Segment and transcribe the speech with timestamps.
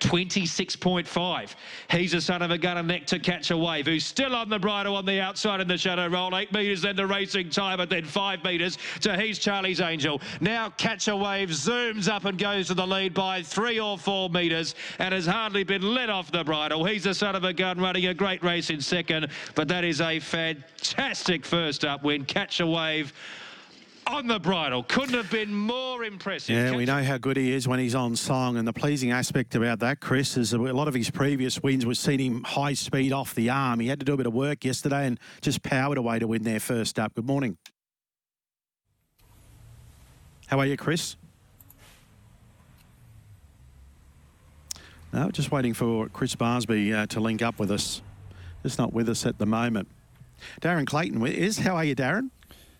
[0.00, 1.54] 26.5.
[1.90, 4.48] He's a son of a gun and neck to catch a wave, who's still on
[4.48, 6.36] the bridle on the outside in the shadow roll.
[6.36, 10.20] Eight metres, then the racing time, and then five metres to He's Charlie's Angel.
[10.40, 14.28] Now catch a wave zooms up and goes to the lead by three or four
[14.28, 16.84] metres and has hardly been let off the bridle.
[16.84, 20.00] He's a son of a gun running a great race in second, but that is
[20.00, 22.24] a fantastic first up win.
[22.24, 23.12] Catch a wave
[24.06, 24.82] on the bridle.
[24.84, 26.54] Couldn't have been more impressive.
[26.54, 28.56] Yeah, we know how good he is when he's on song.
[28.56, 31.98] And the pleasing aspect about that, Chris, is a lot of his previous wins was
[31.98, 33.80] seen him high speed off the arm.
[33.80, 36.42] He had to do a bit of work yesterday and just powered away to win
[36.42, 37.14] there first up.
[37.14, 37.56] Good morning.
[40.46, 41.16] How are you, Chris?
[45.12, 48.02] No, just waiting for Chris Barsby uh, to link up with us.
[48.62, 49.88] Just not with us at the moment.
[50.60, 51.58] Darren Clayton is.
[51.58, 52.30] How are you, Darren?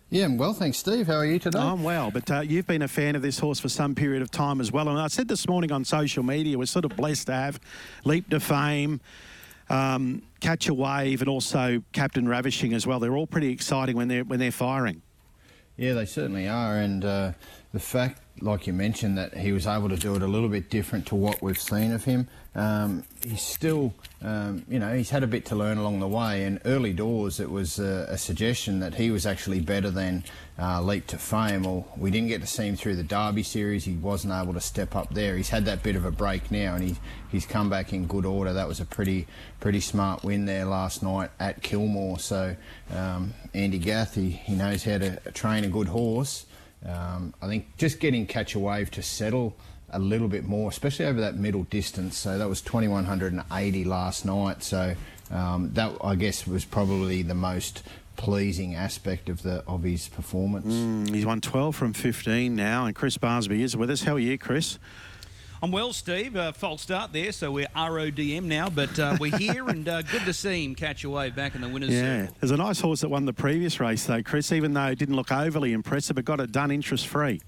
[0.09, 1.07] Yeah, I'm well, thanks, Steve.
[1.07, 1.59] How are you today?
[1.59, 4.31] I'm well, but uh, you've been a fan of this horse for some period of
[4.31, 4.87] time as well.
[4.87, 7.59] And I said this morning on social media, we're sort of blessed to have
[8.05, 9.01] Leap to Fame,
[9.69, 13.01] um, Catch a Wave, and also Captain Ravishing as well.
[13.01, 15.01] They're all pretty exciting when they're when they're firing.
[15.75, 17.31] Yeah, they certainly are, and uh,
[17.73, 20.69] the fact, like you mentioned, that he was able to do it a little bit
[20.69, 22.27] different to what we've seen of him.
[22.55, 26.43] Um, he's still, um, you know, he's had a bit to learn along the way.
[26.43, 30.23] And early doors, it was a, a suggestion that he was actually better than
[30.57, 31.63] uh, Leap to Fame.
[31.63, 33.85] Well, we didn't get to see him through the Derby series.
[33.85, 35.37] He wasn't able to step up there.
[35.37, 36.95] He's had that bit of a break now, and he,
[37.31, 38.53] he's come back in good order.
[38.53, 39.27] That was a pretty
[39.59, 42.17] pretty smart win there last night at Kilmore.
[42.17, 42.55] So
[42.91, 46.46] um, Andy Gath, he, he knows how to train a good horse.
[46.85, 49.55] Um, I think just getting Catch a Wave to settle
[49.89, 52.17] a little bit more, especially over that middle distance.
[52.17, 54.63] So that was 2180 last night.
[54.63, 54.95] So
[55.31, 57.83] um, that I guess was probably the most
[58.15, 60.73] pleasing aspect of the of his performance.
[60.73, 64.03] Mm, he's won 12 from 15 now, and Chris Barsby is with us.
[64.03, 64.79] How are you, Chris?
[65.61, 66.35] I'm well, Steve.
[66.35, 70.23] Uh, false start there, so we're RODM now, but uh, we're here and uh, good
[70.25, 72.37] to see him catch a wave back in the winners' Yeah, circle.
[72.39, 75.15] there's a nice horse that won the previous race, though, Chris, even though it didn't
[75.15, 77.41] look overly impressive, but got it done interest free.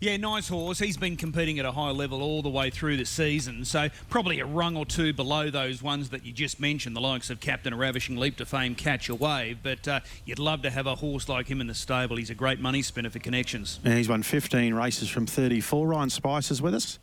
[0.00, 0.78] Yeah, nice horse.
[0.78, 4.40] He's been competing at a high level all the way through the season, so probably
[4.40, 7.72] a rung or two below those ones that you just mentioned, the likes of Captain
[7.72, 9.58] a Ravishing Leap to Fame, Catch a Wave.
[9.62, 12.16] But uh, you'd love to have a horse like him in the stable.
[12.16, 13.80] He's a great money spinner for connections.
[13.84, 15.86] And he's won 15 races from 34.
[15.86, 16.98] Ryan Spice is with us.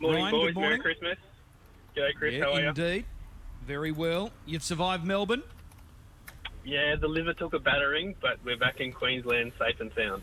[0.00, 0.46] Morning, Ryan, boys.
[0.46, 0.70] good morning.
[0.70, 1.18] Merry Christmas.
[1.96, 2.34] G'day, Chris.
[2.34, 2.68] yeah, How are you?
[2.68, 3.04] indeed.
[3.66, 4.30] Very well.
[4.46, 5.42] You've survived Melbourne.
[6.64, 10.22] Yeah, the liver took a battering, but we're back in Queensland safe and sound.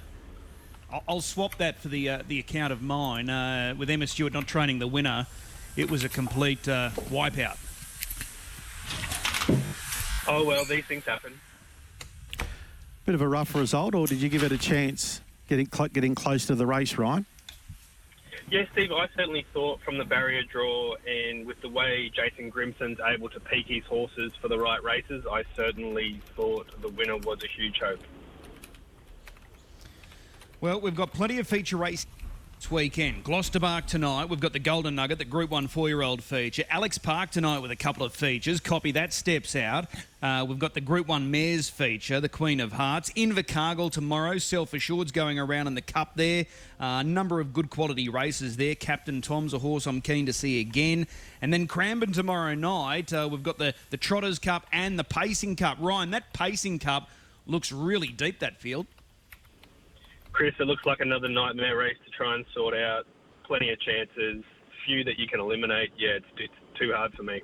[0.91, 3.29] I'll- I'll swap that for the uh, the account of mine.
[3.29, 5.27] Uh, with Emma Stewart not training the winner,
[5.75, 7.57] it was a complete uh, wipeout.
[10.27, 11.39] Oh, well, these things happen.
[13.05, 16.13] Bit of a rough result, or did you give it a chance getting cl- getting
[16.15, 17.25] close to the race, Ryan?
[18.51, 22.99] Yeah, Steve, I certainly thought from the barrier draw and with the way Jason Grimson's
[23.05, 27.43] able to peak his horses for the right races, I certainly thought the winner was
[27.43, 27.99] a huge hope.
[30.61, 32.05] Well, we've got plenty of feature race
[32.57, 33.23] this weekend.
[33.23, 34.25] Gloucester Park tonight.
[34.25, 36.65] We've got the Golden Nugget, the Group 1 four-year-old feature.
[36.69, 38.59] Alex Park tonight with a couple of features.
[38.59, 39.85] Copy that steps out.
[40.21, 43.09] Uh, we've got the Group 1 Mares feature, the Queen of Hearts.
[43.11, 44.37] Invercargill tomorrow.
[44.37, 46.45] Self-Assured's going around in the Cup there.
[46.81, 48.75] A number of good quality races there.
[48.75, 51.07] Captain Tom's a horse I'm keen to see again.
[51.41, 53.13] And then Cranbourne tomorrow night.
[53.13, 55.77] Uh, we've got the, the Trotters Cup and the Pacing Cup.
[55.79, 57.07] Ryan, that Pacing Cup
[57.47, 58.87] looks really deep, that field.
[60.39, 63.03] Chris, it looks like another nightmare race to try and sort out.
[63.45, 64.41] Plenty of chances,
[64.87, 65.89] few that you can eliminate.
[65.97, 67.41] Yeah, it's, it's too hard for me.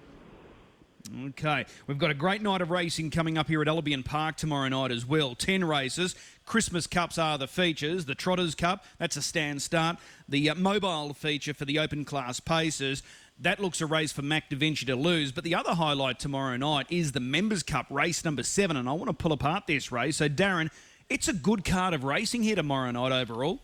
[1.28, 4.70] Okay, we've got a great night of racing coming up here at Albion Park tomorrow
[4.70, 5.36] night as well.
[5.36, 6.16] 10 races.
[6.46, 8.06] Christmas Cups are the features.
[8.06, 9.98] The Trotters Cup, that's a stand start.
[10.30, 13.04] The uh, mobile feature for the open class paces.
[13.38, 15.34] That looks a race for Mac Da Vinci to lose.
[15.34, 18.78] But the other highlight tomorrow night is the Members Cup race number seven.
[18.78, 20.16] And I want to pull apart this race.
[20.16, 20.70] So, Darren,
[21.10, 23.60] it's a good card of racing here tomorrow night overall.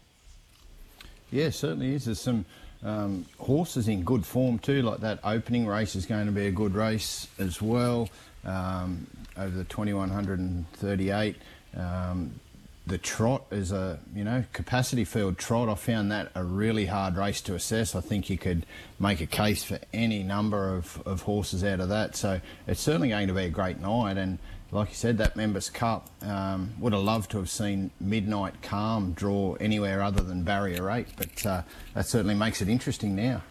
[1.31, 2.05] Yeah, certainly is.
[2.05, 2.45] There's some
[2.83, 4.81] um, horses in good form too.
[4.81, 8.09] Like that opening race is going to be a good race as well.
[8.45, 9.07] Um,
[9.37, 11.35] over the 2138.
[11.77, 12.39] Um,
[12.87, 15.69] the trot is a you know capacity field trot.
[15.69, 17.95] I found that a really hard race to assess.
[17.95, 18.65] I think you could
[18.99, 22.15] make a case for any number of, of horses out of that.
[22.15, 24.17] So it's certainly going to be a great night.
[24.17, 24.39] And
[24.71, 29.11] like you said, that Members Cup um, would have loved to have seen Midnight Calm
[29.11, 31.61] draw anywhere other than Barrier 8, but uh,
[31.93, 33.43] that certainly makes it interesting now.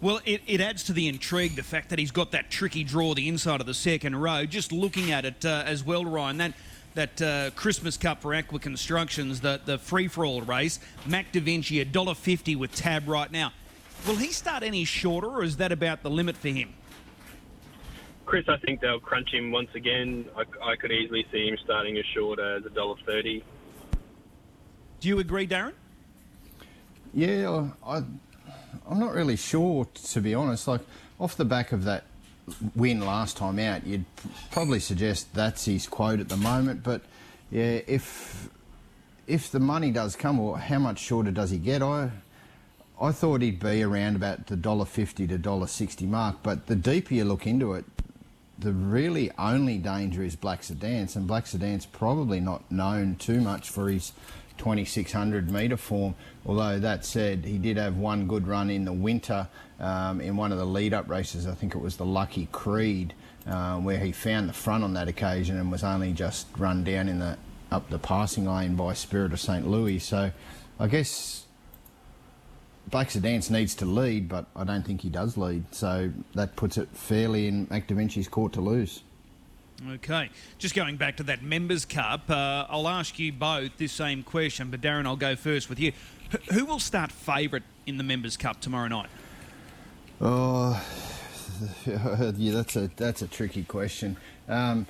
[0.00, 3.14] Well, it, it adds to the intrigue the fact that he's got that tricky draw
[3.14, 4.44] the inside of the second row.
[4.44, 6.52] Just looking at it uh, as well, Ryan, that
[6.94, 11.40] that uh, Christmas Cup for Aqua Constructions, the, the free for all race, Mac Da
[11.40, 13.52] Vinci $1.50 with tab right now.
[14.06, 16.72] Will he start any shorter, or is that about the limit for him?
[18.26, 20.26] Chris, I think they'll crunch him once again.
[20.36, 23.42] I, I could easily see him starting as short as $1.30.
[25.00, 25.72] Do you agree, Darren?
[27.14, 28.02] Yeah, I,
[28.88, 30.66] I'm not really sure, to be honest.
[30.66, 30.80] Like,
[31.20, 32.04] off the back of that
[32.74, 34.04] win last time out, you'd
[34.50, 36.82] probably suggest that's his quote at the moment.
[36.82, 37.02] But
[37.50, 38.48] yeah, if
[39.26, 41.82] if the money does come, or how much shorter does he get?
[41.82, 42.10] I
[43.00, 46.36] I thought he'd be around about the dollar fifty to dollar sixty mark.
[46.42, 47.84] But the deeper you look into it,
[48.58, 53.68] the really only danger is Black Sedance, and Black Sedan's probably not known too much
[53.68, 54.12] for his
[54.58, 56.14] 2600 metre form.
[56.44, 59.48] Although that said, he did have one good run in the winter
[59.78, 61.46] um, in one of the lead up races.
[61.46, 63.14] I think it was the Lucky Creed,
[63.46, 67.08] uh, where he found the front on that occasion and was only just run down
[67.08, 67.36] in the
[67.70, 69.66] up the passing lane by Spirit of St.
[69.66, 69.98] Louis.
[69.98, 70.30] So
[70.78, 71.45] I guess
[72.88, 75.64] Black Sedance needs to lead, but I don't think he does lead.
[75.74, 79.02] So that puts it fairly in Mac Da Vinci's court to lose.
[79.90, 84.22] Okay, just going back to that Members Cup, uh, I'll ask you both this same
[84.22, 85.92] question, but Darren, I'll go first with you.
[86.32, 89.10] H- who will start favourite in the Members Cup tomorrow night?
[90.18, 90.82] Oh,
[91.86, 94.16] yeah, that's a that's a tricky question.
[94.48, 94.86] Um,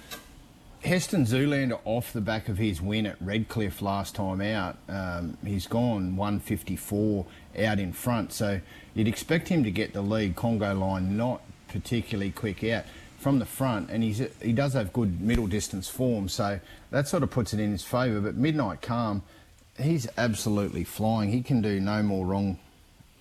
[0.87, 5.67] Heston Zoolander off the back of his win at Redcliffe last time out, um, he's
[5.67, 7.27] gone 154
[7.59, 8.61] out in front, so
[8.94, 10.37] you'd expect him to get the lead.
[10.37, 12.85] Congo line not particularly quick out
[13.19, 16.61] from the front, and he's he does have good middle distance form, so
[16.93, 18.21] that sort of puts it in his favour.
[18.21, 19.25] But Midnight Calm,
[19.81, 21.33] he's absolutely flying.
[21.33, 22.61] He can do no more wrong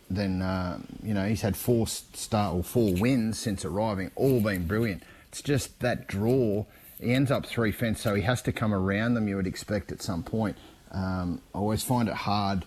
[0.07, 1.25] than uh, you know.
[1.25, 5.01] He's had four start or four wins since arriving, all been brilliant.
[5.29, 6.65] It's just that draw.
[6.99, 9.27] He ends up three fence, so he has to come around them.
[9.27, 10.57] You would expect at some point.
[10.91, 12.65] Um, I always find it hard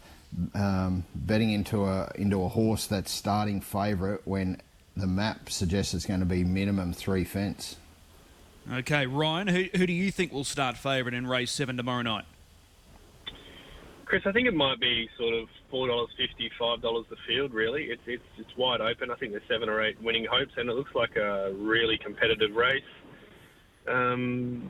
[0.55, 4.61] um, betting into a into a horse that's starting favourite when
[4.97, 7.77] the map suggests it's going to be minimum three fence.
[8.71, 12.27] Okay, Ryan, who, who do you think will start favourite in race seven tomorrow night?
[14.05, 17.55] Chris, I think it might be sort of four dollars fifty, five dollars the field.
[17.55, 19.11] Really, it's it's it's wide open.
[19.11, 22.55] I think there's seven or eight winning hopes, and it looks like a really competitive
[22.55, 22.83] race.
[23.89, 24.69] Um,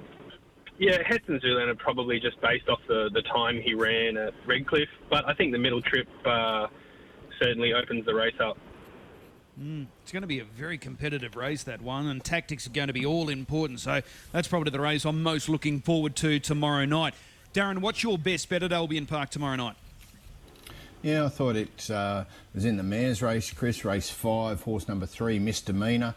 [0.78, 5.28] yeah, Heston Zoolander probably just based off the the time he ran at Redcliffe, but
[5.28, 6.68] I think the middle trip uh,
[7.40, 8.56] certainly opens the race up.
[9.60, 12.86] Mm, it's going to be a very competitive race, that one, and tactics are going
[12.86, 13.80] to be all important.
[13.80, 17.14] So that's probably the race I'm most looking forward to tomorrow night.
[17.52, 19.74] Darren, what's your best bet at Albion Park tomorrow night?
[21.02, 22.24] Yeah, I thought it uh,
[22.54, 26.14] was in the mares race, Chris, race five, horse number three, Misdemeanor.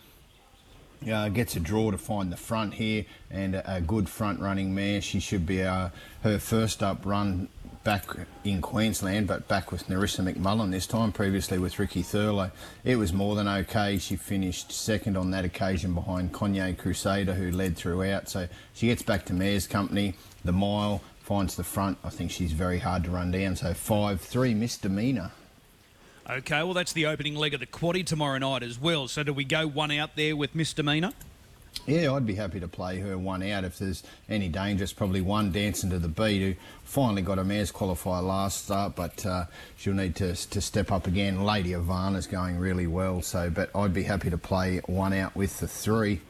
[1.10, 4.76] Uh, gets a draw to find the front here and a, a good front running
[4.76, 5.02] mare.
[5.02, 5.90] She should be uh,
[6.22, 7.50] her first up run
[7.84, 8.06] back
[8.44, 12.52] in Queensland, but back with Narissa McMullen this time, previously with Ricky Thurlow.
[12.84, 13.98] It was more than okay.
[13.98, 18.30] She finished second on that occasion behind Cognac Crusader, who led throughout.
[18.30, 20.14] So she gets back to mares Company,
[20.46, 21.98] the mile, finds the front.
[22.04, 23.56] I think she's very hard to run down.
[23.56, 25.32] So 5 3 misdemeanor.
[26.32, 29.10] Okay, well, that's the opening leg of the quaddy tomorrow night as well.
[29.10, 31.12] So do we go one out there with misdemeanor?
[31.86, 34.86] Yeah, I'd be happy to play her one out if there's any danger.
[34.86, 38.96] It's probably one dancing to the beat who finally got a mares qualifier last start,
[38.96, 39.46] but uh,
[39.76, 41.44] she'll need to, to step up again.
[41.44, 45.60] Lady Ivana's going really well, so but I'd be happy to play one out with
[45.60, 46.22] the three.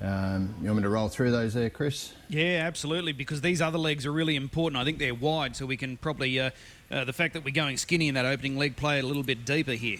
[0.00, 2.14] Um, you want me to roll through those there, Chris?
[2.30, 4.80] Yeah, absolutely, because these other legs are really important.
[4.80, 6.50] I think they're wide, so we can probably, uh,
[6.90, 9.44] uh, the fact that we're going skinny in that opening leg, play a little bit
[9.44, 9.98] deeper here.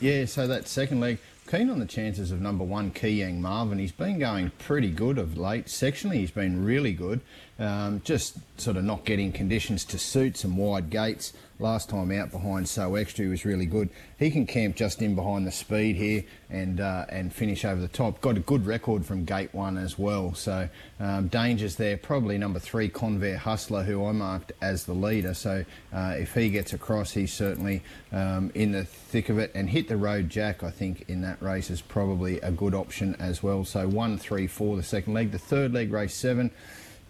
[0.00, 3.78] Yeah, so that second leg, keen on the chances of number one, Keyang Marvin.
[3.78, 5.66] He's been going pretty good of late.
[5.66, 7.20] Sectionally, he's been really good.
[7.60, 11.34] Um, just sort of not getting conditions to suit some wide gates.
[11.58, 13.90] Last time out behind So Extra, was really good.
[14.18, 17.86] He can camp just in behind the speed here and uh, and finish over the
[17.88, 18.22] top.
[18.22, 20.32] Got a good record from gate one as well.
[20.32, 21.98] So um, dangers there.
[21.98, 25.34] Probably number three, Convair Hustler, who I marked as the leader.
[25.34, 29.52] So uh, if he gets across, he's certainly um, in the thick of it.
[29.54, 30.62] And hit the road, Jack.
[30.62, 33.66] I think in that race is probably a good option as well.
[33.66, 35.30] So one, three, four, the second leg.
[35.30, 36.52] The third leg, race seven.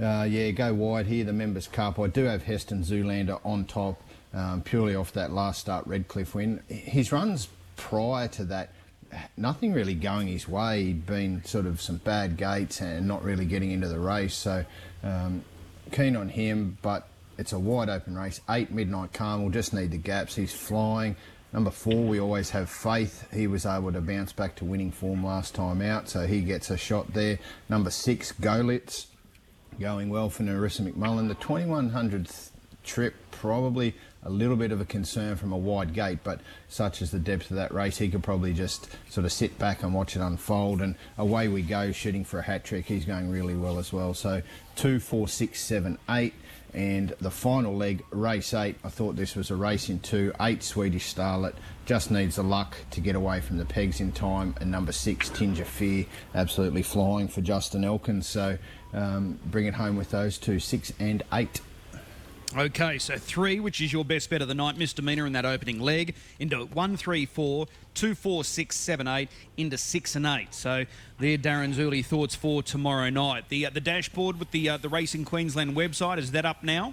[0.01, 1.99] Uh, yeah, go wide here, the Members' Cup.
[1.99, 4.03] I do have Heston Zoolander on top,
[4.33, 6.63] um, purely off that last start Redcliffe win.
[6.69, 8.71] His runs prior to that
[9.37, 10.85] nothing really going his way.
[10.85, 14.35] He'd been sort of some bad gates and not really getting into the race.
[14.35, 14.65] So
[15.03, 15.45] um,
[15.93, 18.41] keen on him, but it's a wide open race.
[18.49, 20.37] Eight Midnight Calm will just need the gaps.
[20.37, 21.17] He's flying.
[21.53, 23.27] Number four, we always have faith.
[23.35, 26.71] He was able to bounce back to winning form last time out, so he gets
[26.71, 27.41] a shot there.
[27.69, 29.07] Number six, Golitz,
[29.79, 31.29] going well for Narissa McMullen.
[31.29, 32.51] The 2100th
[32.85, 37.11] trip, probably a little bit of a concern from a wide gate, but such as
[37.11, 40.15] the depth of that race, he could probably just sort of sit back and watch
[40.15, 40.83] it unfold.
[40.83, 42.87] And away we go, shooting for a hat trick.
[42.87, 44.13] He's going really well as well.
[44.13, 44.43] So
[44.77, 46.35] two, four, six, seven, eight.
[46.73, 50.33] And the final leg, race eight, I thought this was a race in two.
[50.41, 54.55] Eight, Swedish Starlet, just needs the luck to get away from the pegs in time.
[54.61, 58.27] And number six, Tinge of Fear, absolutely flying for Justin Elkins.
[58.27, 58.57] So
[58.93, 61.61] um, bring it home with those two, six and eight.
[62.57, 65.79] Okay, so three, which is your best bet of the night, misdemeanor in that opening
[65.79, 70.53] leg, into one, three, four, two, four, six, seven, eight, into six and eight.
[70.53, 70.85] So
[71.21, 73.51] there, Darren's early thoughts for tomorrow night.
[73.51, 76.93] The uh, the dashboard with the uh, the Racing Queensland website is that up now?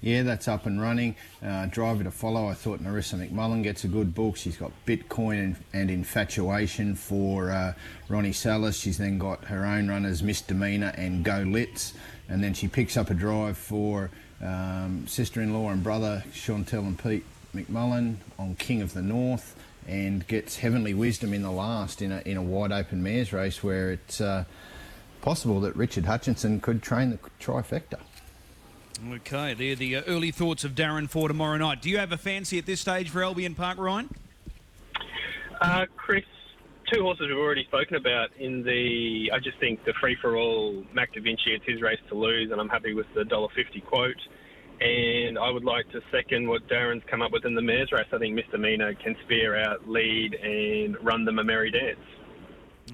[0.00, 1.14] Yeah, that's up and running.
[1.42, 2.48] Uh, driver to follow.
[2.48, 4.36] I thought Narissa McMullen gets a good book.
[4.36, 7.74] She's got Bitcoin and, and Infatuation for uh,
[8.08, 8.78] Ronnie Salas.
[8.78, 11.92] She's then got her own runners, Misdemeanor and Go Litz.
[12.28, 14.10] And then she picks up a drive for
[14.42, 17.24] um, sister-in-law and brother Chantel and Pete
[17.54, 22.20] McMullen on King of the North, and gets Heavenly Wisdom in the last in a
[22.26, 24.44] in a wide open mares race where it's uh,
[25.22, 27.98] possible that Richard Hutchinson could train the trifecta.
[29.12, 31.82] Okay, they're the uh, early thoughts of Darren for tomorrow night.
[31.82, 34.08] Do you have a fancy at this stage for Albion Park, Ryan?
[35.60, 36.24] Uh, Chris,
[36.92, 39.30] two horses we've already spoken about in the.
[39.32, 41.54] I just think the free for all Mac Da Vinci.
[41.54, 44.20] It's his race to lose, and I'm happy with the dollar fifty quote.
[44.80, 48.06] And I would like to second what Darren's come up with in the mares race.
[48.12, 51.98] I think Misdemeanor can spear out, lead, and run them a merry dance.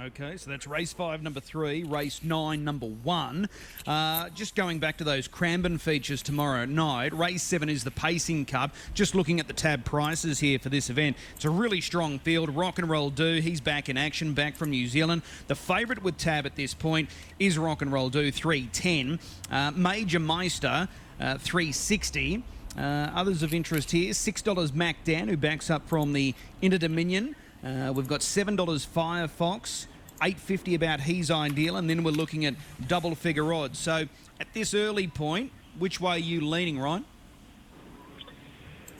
[0.00, 3.46] Okay, so that's race five, number three, race nine, number one.
[3.86, 8.46] Uh, just going back to those Cranbourne features tomorrow night, race seven is the Pacing
[8.46, 8.74] Cup.
[8.94, 12.48] Just looking at the tab prices here for this event, it's a really strong field.
[12.48, 15.20] Rock and Roll Do, he's back in action, back from New Zealand.
[15.46, 19.20] The favourite with tab at this point is Rock and Roll Do, 310.
[19.50, 20.88] Uh, Major Meister,
[21.20, 22.42] uh, 360.
[22.78, 22.80] Uh,
[23.14, 27.36] others of interest here, $6 Mac Dan, who backs up from the Inter Dominion.
[27.64, 29.86] Uh, we've got $7 Firefox,
[30.20, 32.54] 850 about He's Ideal, and then we're looking at
[32.88, 33.78] double figure odds.
[33.78, 34.06] So
[34.40, 37.04] at this early point, which way are you leaning, Ryan?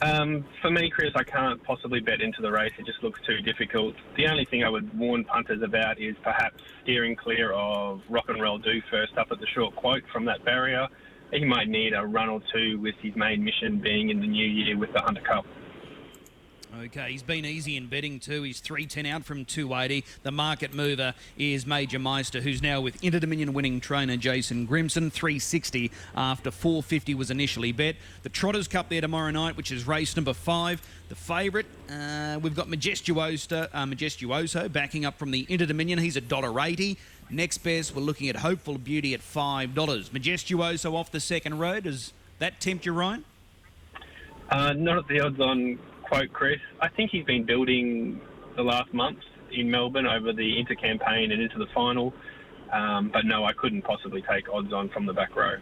[0.02, 2.72] Um, for me, Chris, I can't possibly bet into the race.
[2.76, 3.94] It just looks too difficult.
[4.16, 8.40] The only thing I would warn punters about is perhaps steering clear of Rock and
[8.40, 10.88] Roll Do first up at the short quote from that barrier.
[11.32, 14.46] He might need a run or two with his main mission being in the new
[14.46, 15.46] year with the Hunter Cup.
[16.80, 18.42] Okay, he's been easy in betting too.
[18.44, 20.06] He's 310 out from 280.
[20.22, 25.10] The market mover is Major Meister, who's now with Inter Dominion winning trainer Jason Grimson,
[25.12, 27.96] 360 after 450 was initially bet.
[28.22, 30.80] The Trotters Cup there tomorrow night, which is race number five.
[31.10, 35.98] The favourite, uh, we've got Majestuoso, uh, Majestuoso backing up from the Inter Dominion.
[35.98, 36.96] He's a dollar eighty.
[37.28, 40.08] Next best, we're looking at Hopeful Beauty at five dollars.
[40.08, 41.80] Majestuoso off the second row.
[41.80, 43.26] Does that tempt you, Ryan?
[44.48, 45.78] Uh, not at the odds on
[46.12, 46.60] quote, Chris.
[46.80, 48.20] I think he's been building
[48.54, 52.12] the last month in Melbourne over the inter campaign and into the final.
[52.70, 55.56] Um, but no, I couldn't possibly take odds on from the back row.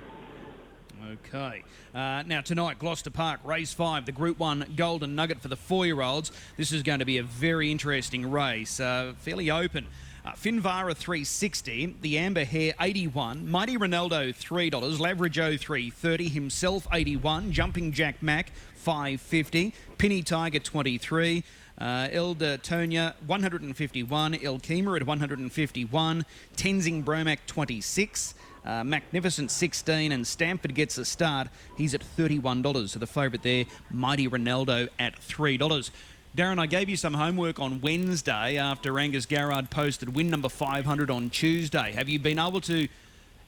[1.13, 1.63] Okay.
[1.95, 5.87] Uh, now, tonight, Gloucester Park, race five, the Group 1 Golden Nugget for the four
[5.87, 6.33] year olds.
[6.57, 9.87] This is going to be a very interesting race, uh, fairly open.
[10.23, 17.91] Uh, Finvara 360, the Amber Hair 81, Mighty Ronaldo $3, Lavrajo 330, himself 81, Jumping
[17.91, 21.45] Jack Mac 550, Penny Tiger 23.
[21.79, 28.35] Uh, Elder Tonya 151, El Kima at 151, Tenzing Bromac 26,
[28.67, 31.49] uh, Magnificent 16, and Stanford gets a start.
[31.79, 32.91] He's at $31.
[32.91, 35.91] So the favourite there, Mighty Ronaldo at $3.
[36.37, 41.11] Darren, I gave you some homework on Wednesday after Angus Garrard posted win number 500
[41.11, 41.93] on Tuesday.
[41.93, 42.89] Have you been able to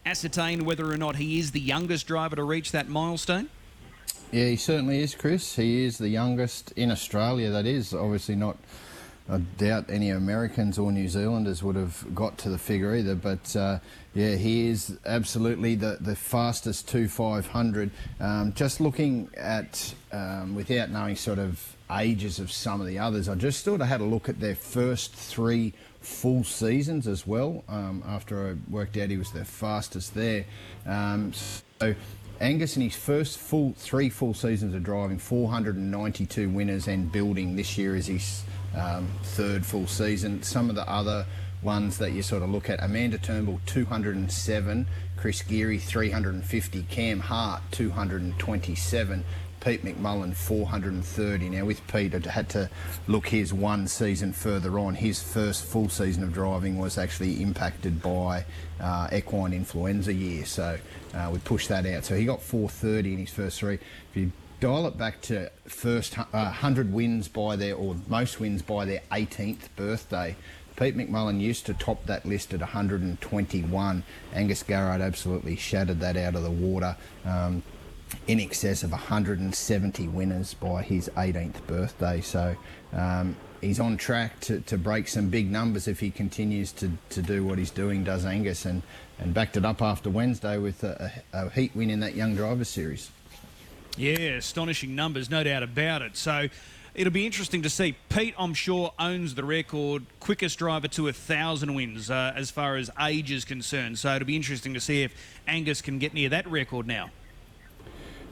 [0.07, 3.51] ascertain whether or not he is the youngest driver to reach that milestone?
[4.33, 5.57] Yeah, he certainly is, Chris.
[5.57, 7.93] He is the youngest in Australia, that is.
[7.93, 8.57] Obviously, not.
[9.29, 13.55] I doubt any Americans or New Zealanders would have got to the figure either, but
[13.55, 13.79] uh,
[14.15, 17.91] yeah, he is absolutely the, the fastest 2500.
[18.21, 23.29] Um, just looking at, um, without knowing sort of ages of some of the others,
[23.29, 27.65] I just sort of had a look at their first three full seasons as well.
[27.69, 30.47] Um, after I worked out he was the fastest there.
[30.87, 31.95] Um, so
[32.43, 37.55] Angus in his first full three full seasons of driving, 492 winners and building.
[37.55, 38.43] This year is his
[38.77, 40.43] um, third full season.
[40.43, 41.25] Some of the other
[41.63, 44.87] ones that you sort of look at: Amanda Turnbull, 207.
[45.17, 46.83] Chris Geary, 350.
[46.91, 49.25] Cam Hart, 227.
[49.63, 51.49] Pete McMullen 430.
[51.51, 52.69] Now with Pete, I had to
[53.07, 54.97] look his one season further on.
[54.97, 58.45] His first full season of driving was actually impacted by
[58.81, 60.79] uh, equine influenza year, so
[61.15, 62.05] uh, we pushed that out.
[62.05, 63.75] So he got 430 in his first three.
[63.75, 68.63] If you dial it back to first uh, 100 wins by their, or most wins
[68.63, 70.35] by their 18th birthday,
[70.75, 74.03] Pete McMullen used to top that list at 121.
[74.35, 76.97] Angus Garrard absolutely shattered that out of the water.
[77.25, 77.63] Um,
[78.27, 82.21] in excess of 170 winners by his 18th birthday.
[82.21, 82.57] So
[82.93, 87.23] um, he's on track to, to break some big numbers if he continues to, to
[87.23, 88.83] do what he's doing, does Angus, and,
[89.19, 92.65] and backed it up after Wednesday with a, a heat win in that Young Driver
[92.65, 93.11] Series.
[93.97, 96.17] Yeah, astonishing numbers, no doubt about it.
[96.17, 96.49] So
[96.95, 97.97] it'll be interesting to see.
[98.09, 102.77] Pete, I'm sure, owns the record, quickest driver to a thousand wins uh, as far
[102.77, 103.99] as age is concerned.
[103.99, 105.15] So it'll be interesting to see if
[105.47, 107.11] Angus can get near that record now.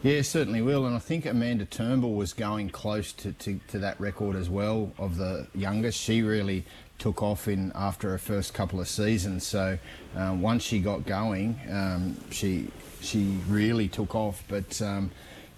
[0.02, 0.86] Yeah, certainly will.
[0.86, 4.92] And I think Amanda Turnbull was going close to, to, to, that record as well
[4.96, 6.00] of the youngest.
[6.00, 6.64] She really
[6.98, 9.46] took off in after her first couple of seasons.
[9.46, 9.78] So
[10.16, 12.68] um, once she got going, um, she
[13.02, 14.42] she really took off.
[14.48, 15.10] But um,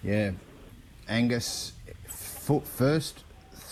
[0.03, 0.31] yeah,
[1.07, 1.71] Angus,
[2.07, 3.23] foot first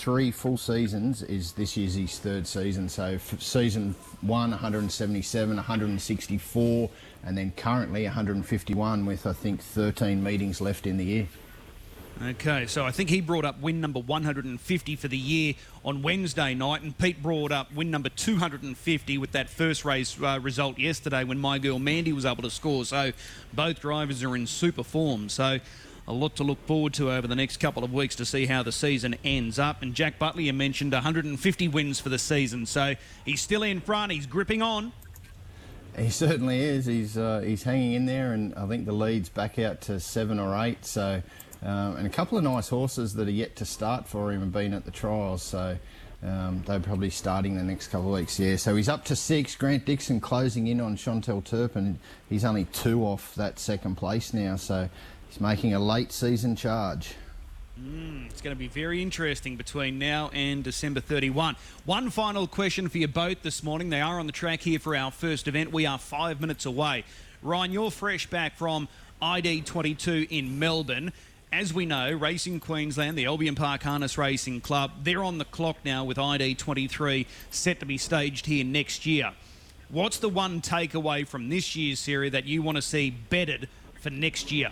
[0.02, 2.90] three full seasons is this year's his third season.
[2.90, 6.90] So season one, 177, 164
[7.24, 11.28] and then currently 151 with I think 13 meetings left in the year.
[12.24, 15.54] Okay, so I think he brought up win number 150 for the year
[15.86, 20.40] on Wednesday night, and Pete brought up win number 250 with that first race uh,
[20.42, 22.86] result yesterday when my girl Mandy was able to score.
[22.86, 23.12] So
[23.54, 25.30] both drivers are in super form.
[25.30, 25.60] So
[26.08, 28.64] a lot to look forward to over the next couple of weeks to see how
[28.64, 29.82] the season ends up.
[29.82, 34.12] And Jack Butler, you mentioned 150 wins for the season, so he's still in front.
[34.12, 34.92] He's gripping on.
[35.98, 36.86] He certainly is.
[36.86, 40.40] He's uh, he's hanging in there, and I think the lead's back out to seven
[40.40, 40.86] or eight.
[40.86, 41.22] So,
[41.62, 44.54] um, and a couple of nice horses that are yet to start for him have
[44.54, 45.44] been at the trials.
[45.44, 45.78] So.
[46.24, 48.56] Um, they're probably starting the next couple of weeks, yeah.
[48.56, 49.56] So he's up to six.
[49.56, 51.98] Grant Dixon closing in on Chantel Turpin.
[52.30, 54.88] He's only two off that second place now, so
[55.32, 57.16] he's making a late season charge.
[57.80, 61.56] Mm, it's going to be very interesting between now and December 31.
[61.86, 63.90] One final question for you both this morning.
[63.90, 65.72] They are on the track here for our first event.
[65.72, 67.06] We are five minutes away.
[67.42, 68.90] Ryan, you're fresh back from
[69.22, 71.14] ID22 in Melbourne.
[71.54, 75.78] As we know, Racing Queensland, the Albion Park Harness Racing Club, they're on the clock
[75.86, 79.32] now with ID23 set to be staged here next year.
[79.90, 83.70] What's the one takeaway from this year's series that you want to see bedded
[84.02, 84.72] for next year?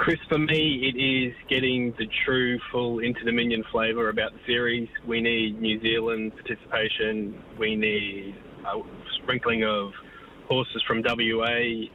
[0.00, 4.88] Chris, for me, it is getting the true full Inter-Dominion flavour about the series.
[5.06, 7.38] We need New Zealand participation.
[7.58, 8.34] We need
[8.64, 8.80] a
[9.20, 9.92] sprinkling of
[10.48, 11.90] horses from WA.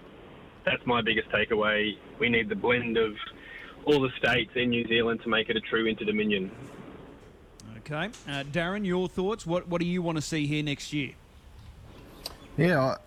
[0.65, 1.97] That's my biggest takeaway.
[2.19, 3.15] We need the blend of
[3.85, 6.51] all the states in New Zealand to make it a true Inter-Dominion.
[7.77, 8.11] Okay.
[8.29, 9.47] Uh, Darren, your thoughts?
[9.47, 11.13] What, what do you want to see here next year?
[12.55, 12.97] Yeah,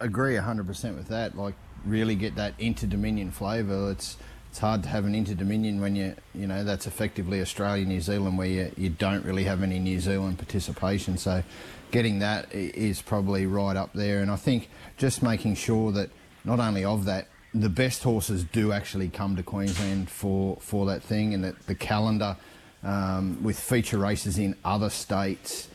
[0.00, 1.36] I agree 100% with that.
[1.36, 1.54] Like,
[1.86, 3.90] really get that inter-dominion flavour.
[3.90, 4.16] It's
[4.50, 8.38] it's hard to have an inter-dominion when you you know that's effectively Australia New Zealand
[8.38, 11.18] where you, you don't really have any New Zealand participation.
[11.18, 11.42] So
[11.90, 14.20] getting that is probably right up there.
[14.20, 16.10] And I think just making sure that
[16.44, 21.02] not only of that the best horses do actually come to Queensland for for that
[21.02, 22.36] thing, and that the calendar
[22.82, 25.68] um, with feature races in other states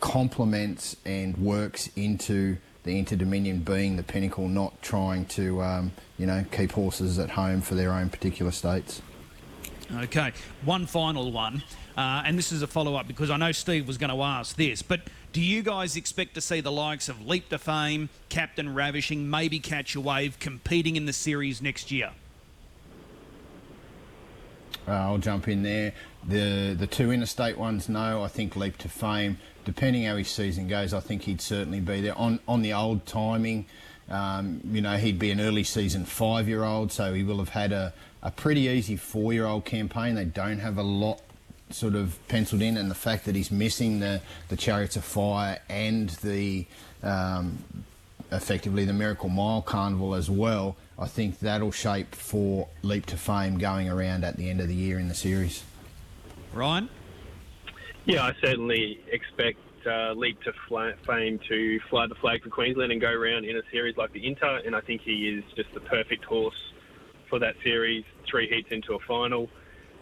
[0.00, 6.44] complements and works into the Inter-Dominion being the pinnacle, not trying to, um, you know,
[6.52, 9.02] keep horses at home for their own particular states.
[9.94, 10.32] Okay,
[10.64, 11.62] one final one,
[11.96, 14.82] uh, and this is a follow-up because I know Steve was going to ask this,
[14.82, 15.00] but
[15.32, 19.60] do you guys expect to see the likes of Leap to Fame, Captain Ravishing, maybe
[19.60, 22.10] Catch a Wave competing in the series next year?
[24.88, 25.92] Uh, I'll jump in there.
[26.26, 28.22] The the two interstate ones, no.
[28.22, 32.00] I think Leap to Fame depending how his season goes, I think he'd certainly be
[32.00, 32.16] there.
[32.16, 33.66] On on the old timing,
[34.08, 37.50] um, you know, he'd be an early season five year old, so he will have
[37.50, 40.14] had a, a pretty easy four year old campaign.
[40.14, 41.20] They don't have a lot
[41.68, 45.58] sort of penciled in, and the fact that he's missing the, the Chariots of Fire
[45.68, 46.64] and the
[47.02, 47.58] um,
[48.30, 53.58] effectively the Miracle Mile Carnival as well, I think that'll shape for Leap to Fame
[53.58, 55.64] going around at the end of the year in the series.
[56.54, 56.88] Ryan?
[58.06, 62.92] Yeah, I certainly expect uh, leap to fla- fame to fly the flag for Queensland
[62.92, 65.74] and go around in a series like the Inter, and I think he is just
[65.74, 66.54] the perfect horse
[67.28, 68.04] for that series.
[68.30, 69.48] Three heats into a final.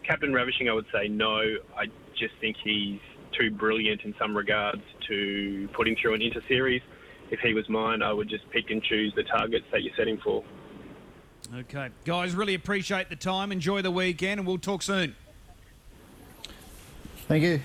[0.07, 1.41] Captain Ravishing, I would say no.
[1.77, 1.87] I
[2.19, 3.01] just think he's
[3.39, 6.83] too brilliant in some regards to put him through an Inter series.
[7.31, 10.07] If he was mine, I would just pick and choose the targets that you set
[10.07, 10.45] him for.
[11.55, 11.89] Okay.
[12.05, 13.51] Guys, really appreciate the time.
[13.51, 15.17] Enjoy the weekend, and we'll talk soon.
[17.29, 17.61] Thank you.